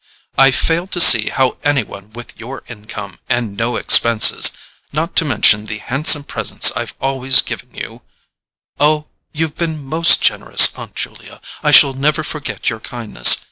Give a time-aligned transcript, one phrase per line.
[0.35, 5.67] "I fail to see how any one with your income, and no expenses—not to mention
[5.67, 8.01] the handsome presents I've always given you——"
[8.79, 13.37] "Oh, you've been most generous, Aunt Julia; I shall never forget your kindness.